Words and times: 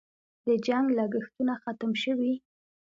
د 0.47 0.47
جنګ 0.67 0.85
لګښتونه 0.97 1.53
ختم 1.63 1.91
شوي؟ 2.03 2.33